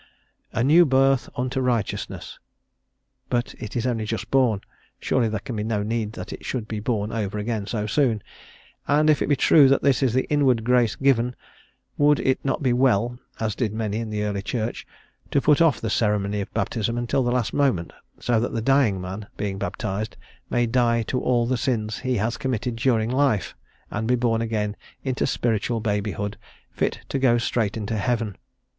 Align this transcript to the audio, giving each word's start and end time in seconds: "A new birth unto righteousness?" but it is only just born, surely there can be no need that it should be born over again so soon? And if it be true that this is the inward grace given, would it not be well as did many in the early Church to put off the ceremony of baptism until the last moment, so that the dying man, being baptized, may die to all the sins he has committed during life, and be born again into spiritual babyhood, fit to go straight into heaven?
"A 0.51 0.63
new 0.63 0.83
birth 0.83 1.29
unto 1.35 1.59
righteousness?" 1.59 2.39
but 3.29 3.53
it 3.59 3.75
is 3.75 3.85
only 3.85 4.05
just 4.05 4.31
born, 4.31 4.61
surely 4.99 5.29
there 5.29 5.41
can 5.41 5.55
be 5.55 5.63
no 5.63 5.83
need 5.83 6.13
that 6.13 6.33
it 6.33 6.43
should 6.43 6.67
be 6.67 6.79
born 6.79 7.11
over 7.11 7.37
again 7.37 7.67
so 7.67 7.85
soon? 7.85 8.23
And 8.87 9.11
if 9.11 9.21
it 9.21 9.29
be 9.29 9.35
true 9.35 9.69
that 9.69 9.83
this 9.83 10.01
is 10.01 10.15
the 10.15 10.25
inward 10.27 10.63
grace 10.63 10.95
given, 10.95 11.35
would 11.99 12.19
it 12.19 12.43
not 12.43 12.63
be 12.63 12.73
well 12.73 13.19
as 13.39 13.53
did 13.53 13.75
many 13.75 13.99
in 13.99 14.09
the 14.09 14.23
early 14.23 14.41
Church 14.41 14.87
to 15.29 15.39
put 15.39 15.61
off 15.61 15.79
the 15.79 15.91
ceremony 15.91 16.41
of 16.41 16.51
baptism 16.51 16.97
until 16.97 17.21
the 17.21 17.31
last 17.31 17.53
moment, 17.53 17.93
so 18.19 18.39
that 18.39 18.53
the 18.53 18.59
dying 18.59 18.99
man, 18.99 19.27
being 19.37 19.59
baptized, 19.59 20.17
may 20.49 20.65
die 20.65 21.03
to 21.03 21.21
all 21.21 21.45
the 21.45 21.57
sins 21.57 21.99
he 21.99 22.15
has 22.17 22.37
committed 22.37 22.75
during 22.75 23.11
life, 23.11 23.55
and 23.91 24.07
be 24.07 24.15
born 24.15 24.41
again 24.41 24.75
into 25.03 25.27
spiritual 25.27 25.79
babyhood, 25.79 26.37
fit 26.71 27.01
to 27.07 27.19
go 27.19 27.37
straight 27.37 27.77
into 27.77 27.95
heaven? 27.95 28.35